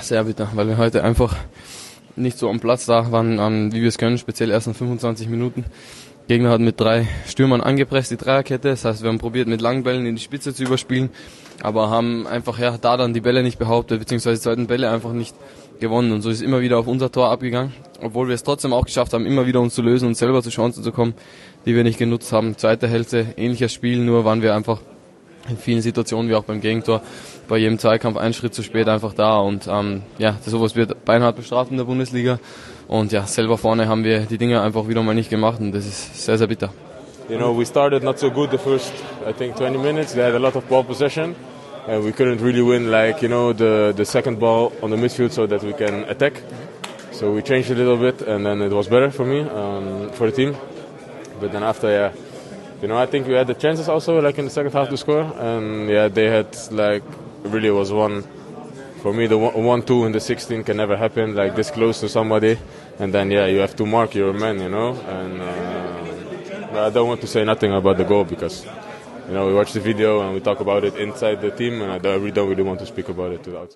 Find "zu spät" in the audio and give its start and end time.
28.54-28.88